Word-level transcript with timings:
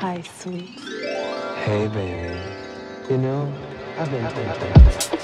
Hi, 0.00 0.22
sweet. 0.22 0.70
Hey, 1.66 1.86
baby. 1.88 2.40
You 3.10 3.18
know, 3.18 3.52
I've 3.98 4.10
been 4.10 4.26
thinking. 4.30 5.19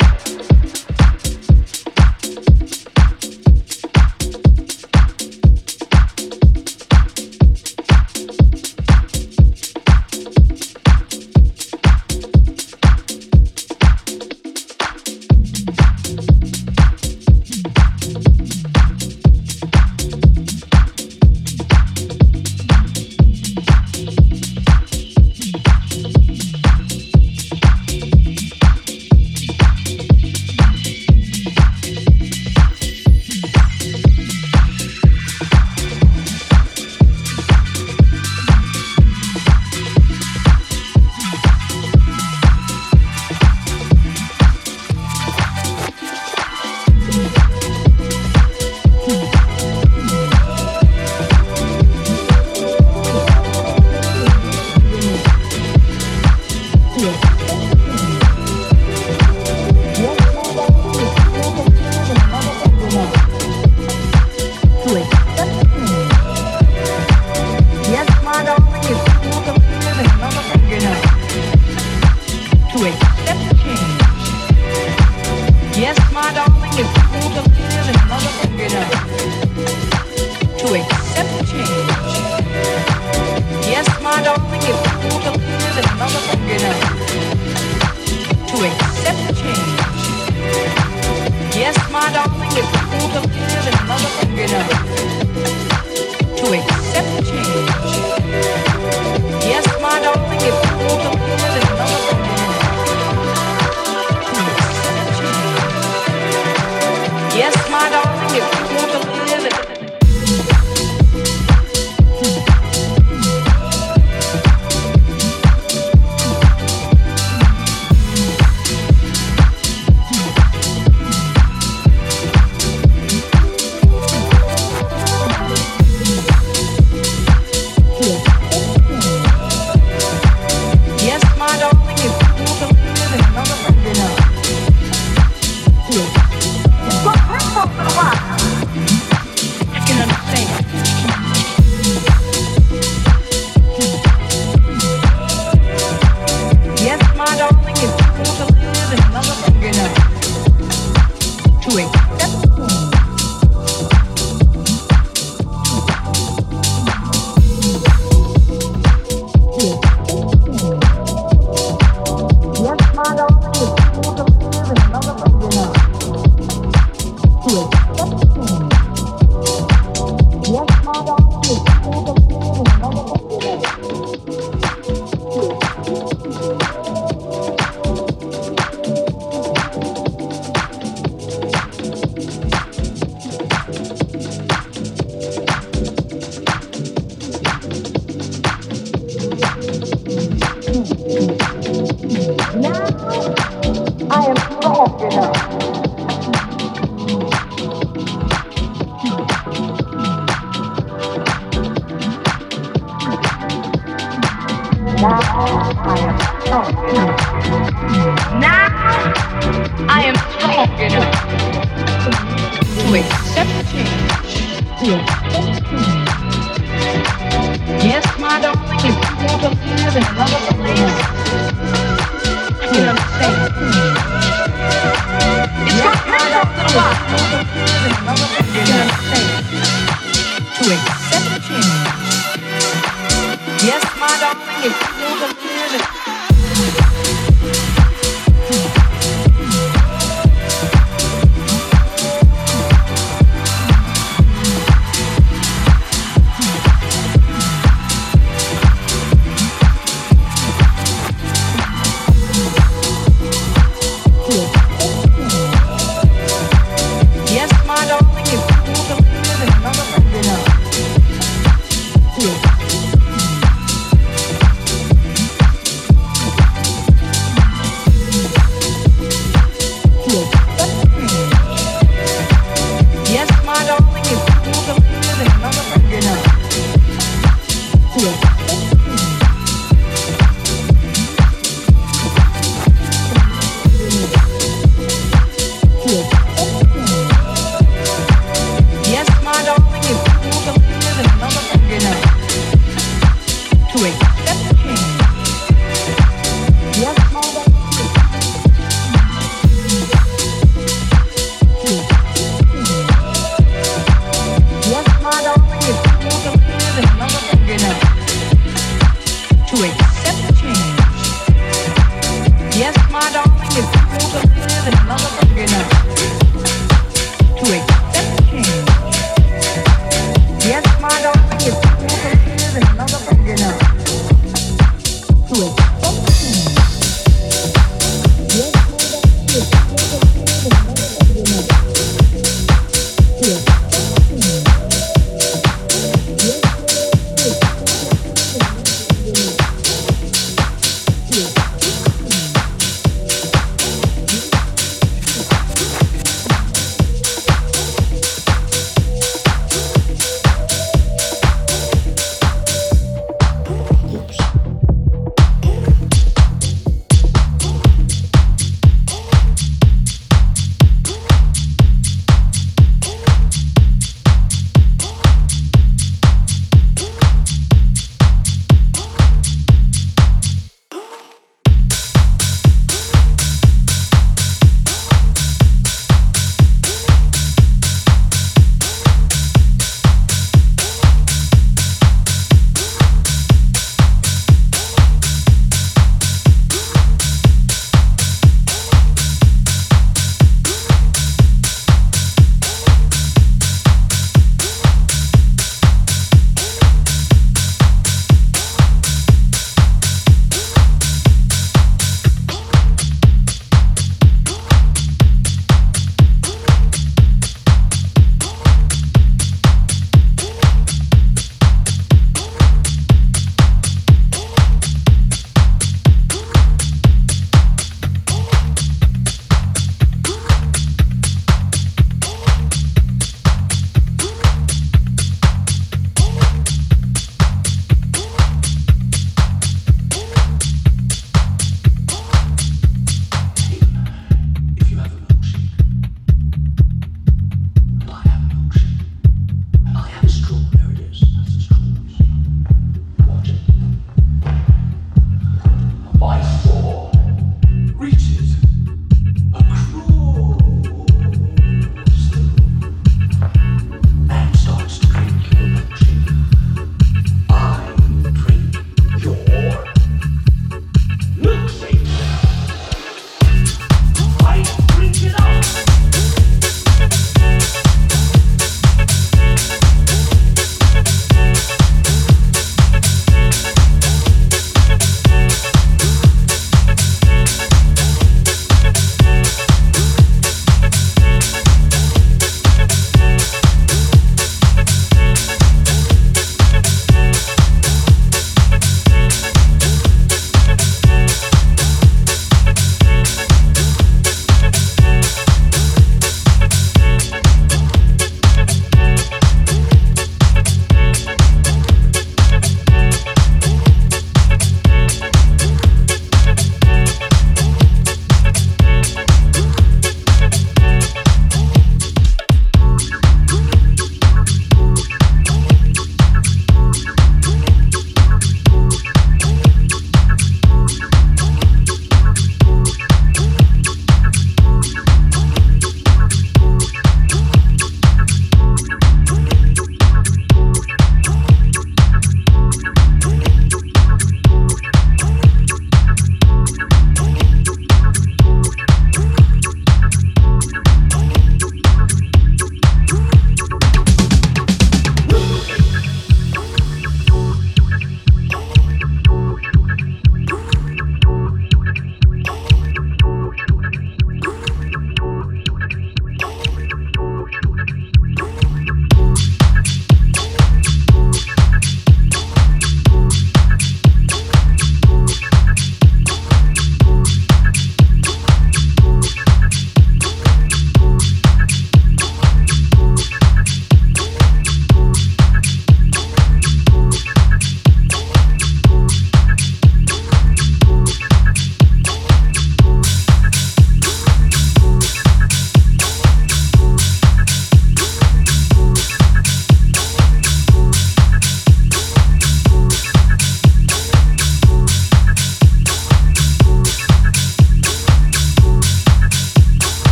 是？ 226.77 227.36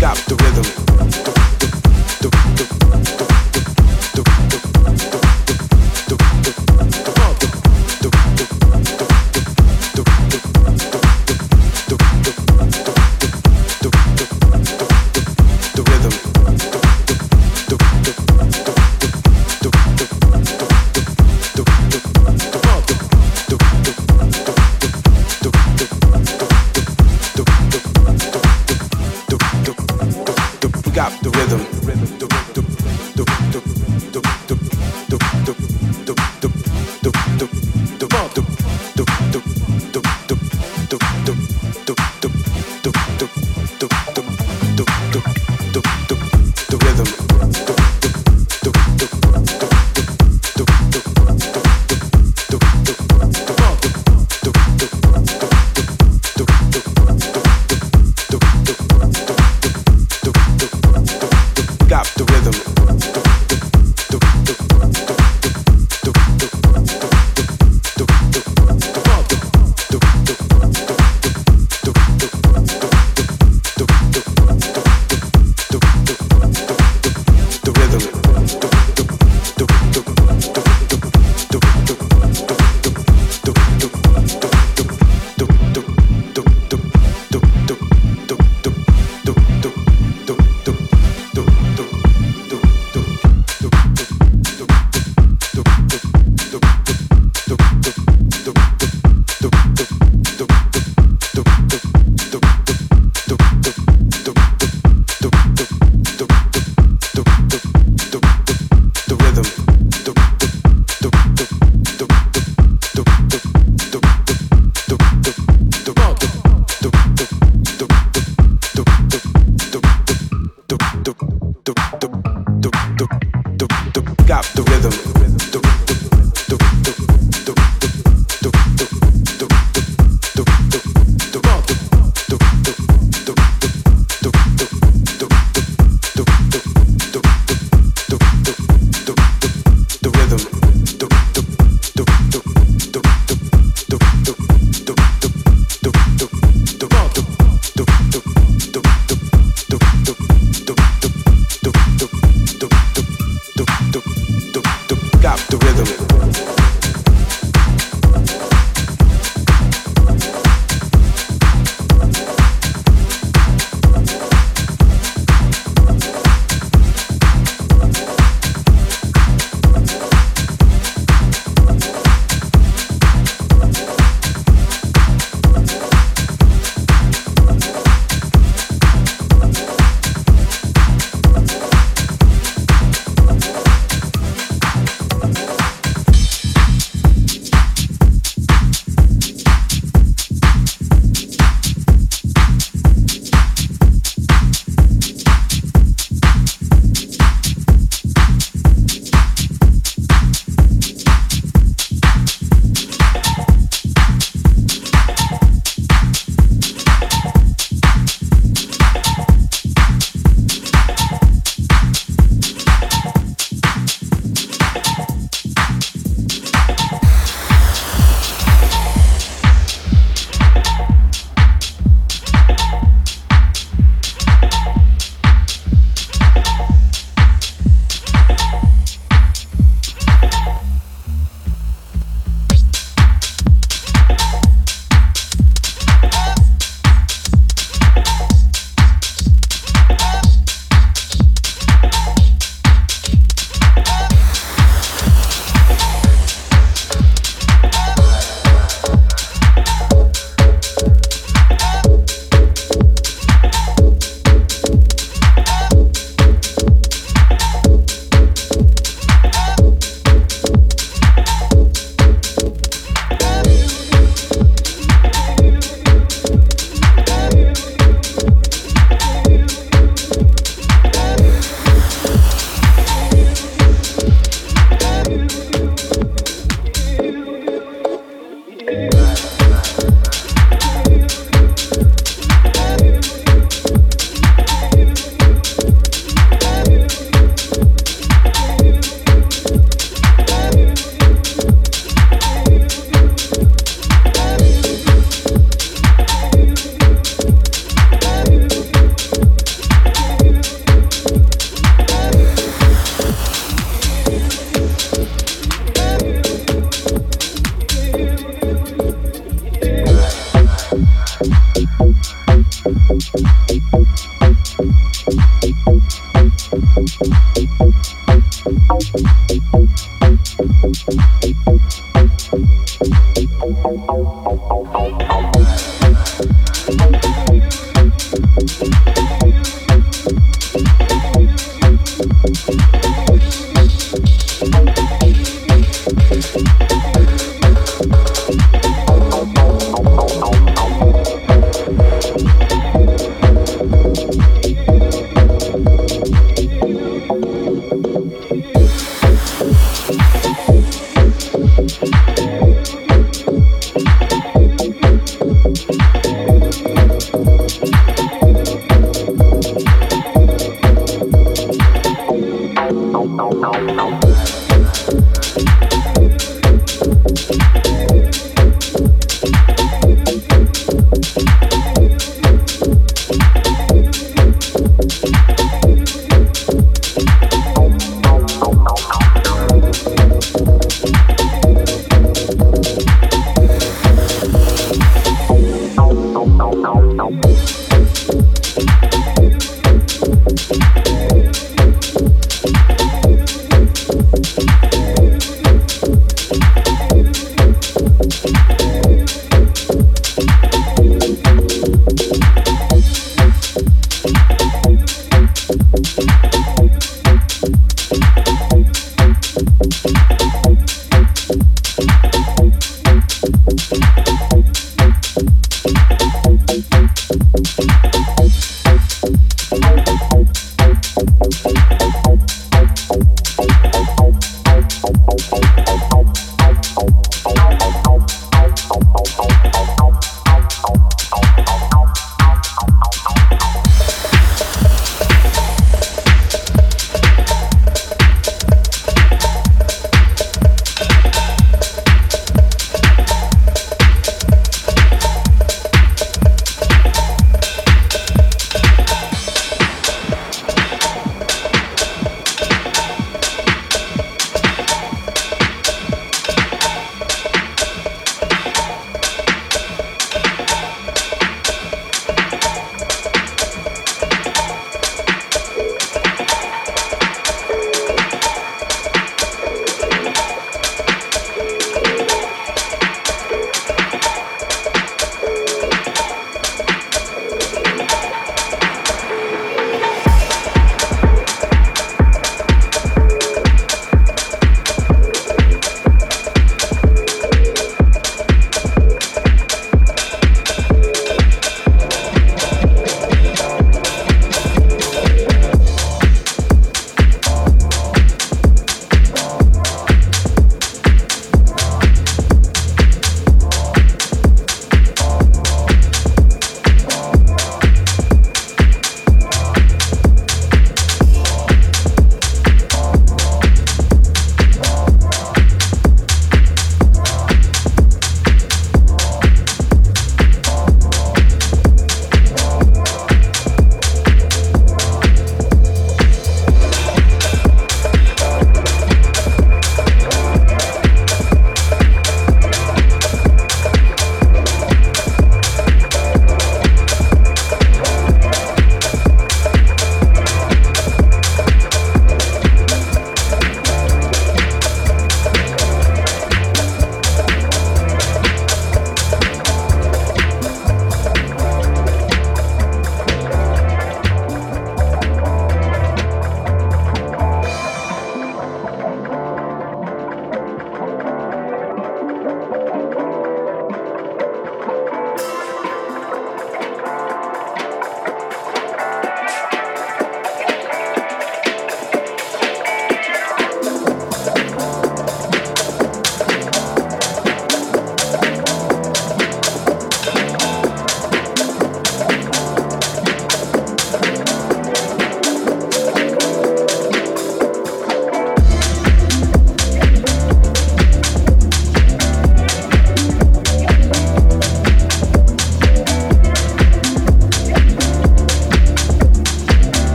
Got 0.00 0.16
the 0.28 0.34
rhythm. 0.36 1.23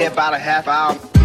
Here 0.00 0.10
about 0.10 0.32
a 0.32 0.38
half 0.38 0.66
hour? 0.66 1.19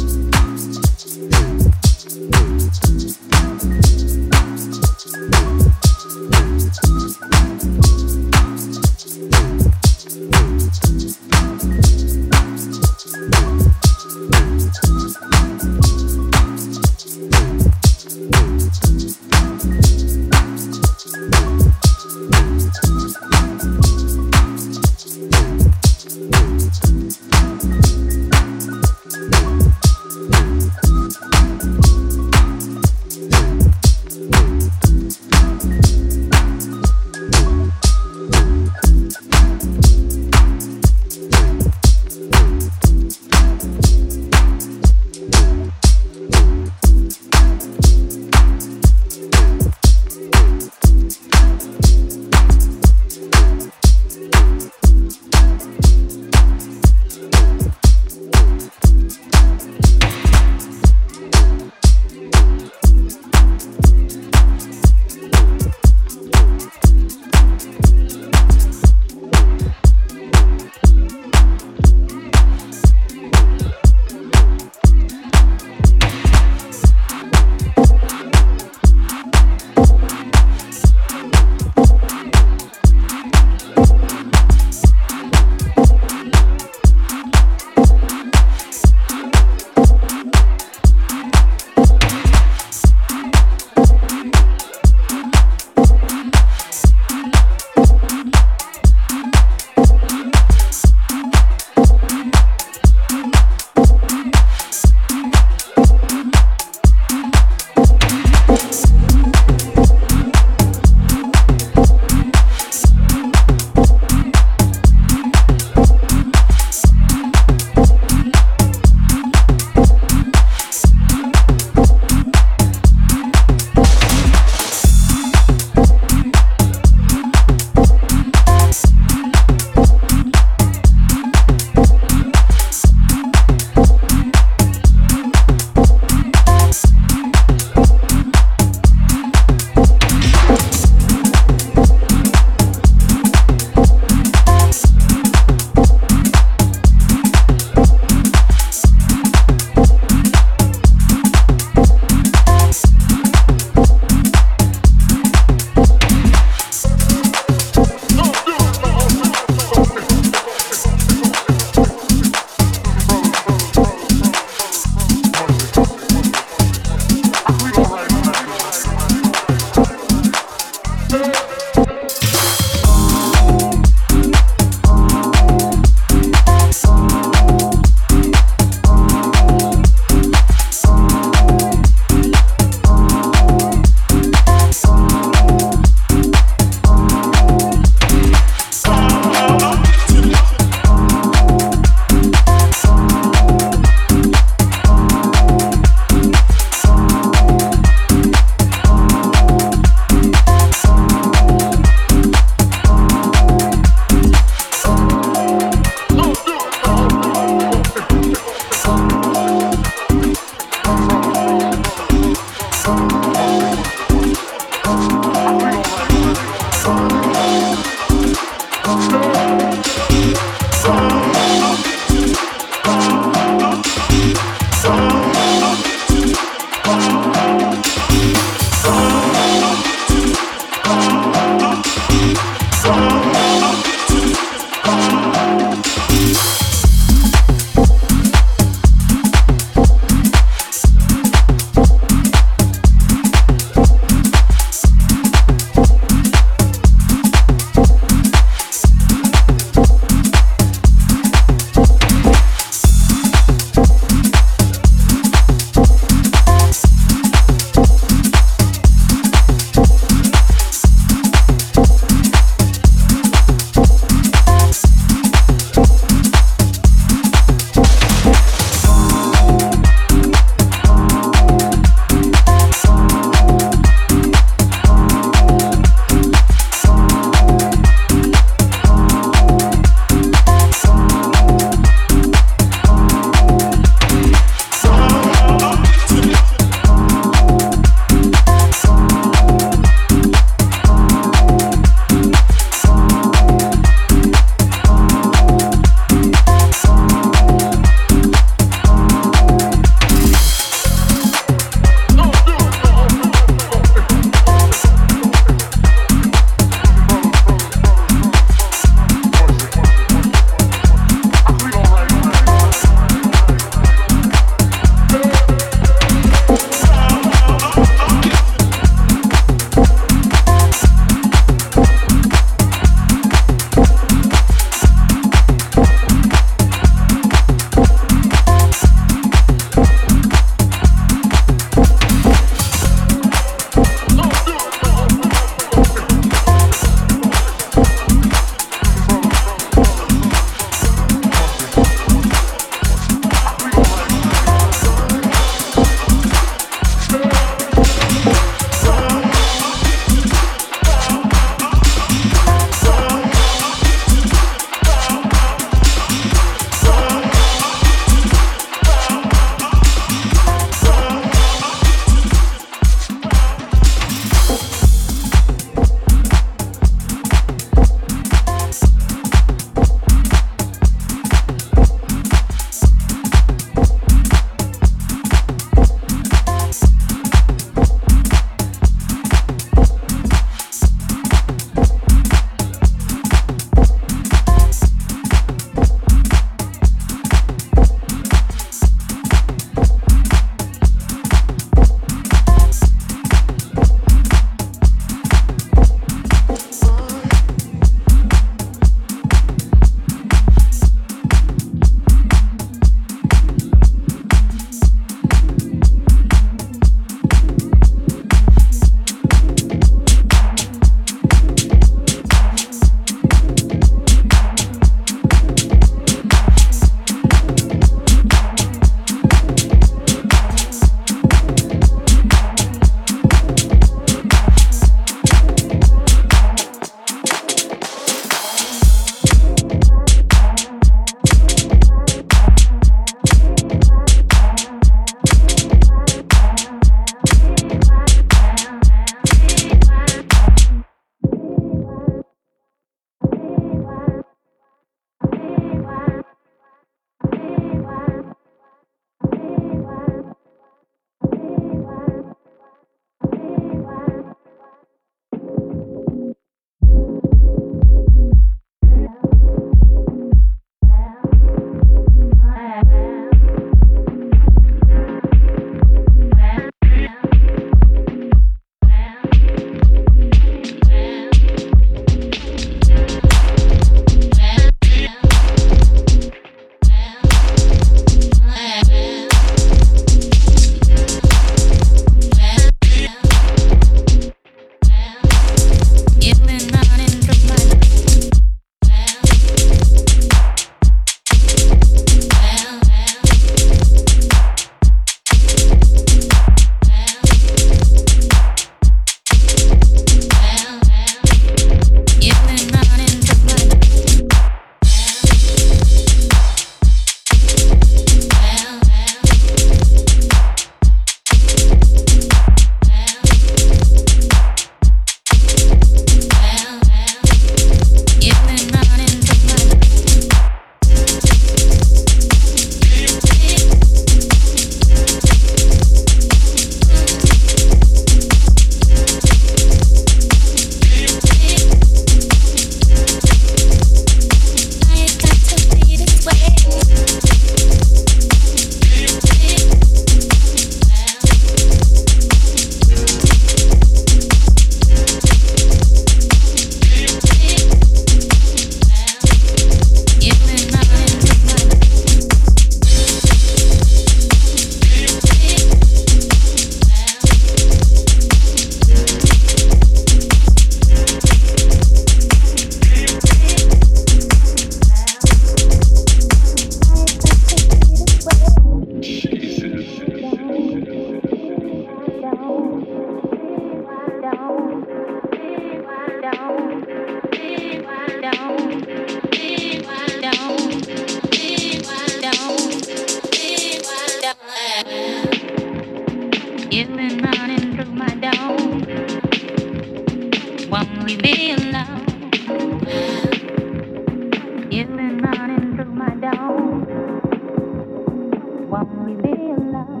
Meanwhile, 599.04 600.00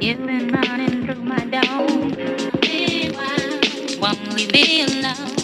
you've 0.00 0.26
been 0.26 0.48
running 0.50 1.06
through 1.06 1.22
my 1.22 1.44
dome. 1.46 2.10
Won't 4.00 4.34
we 4.34 4.50
be 4.50 4.82
alone? 4.82 5.43